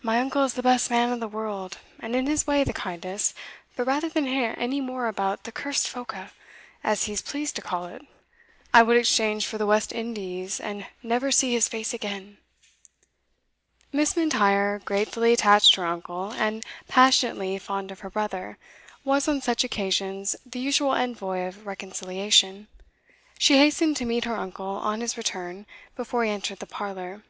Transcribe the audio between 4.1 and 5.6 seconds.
hear any more about that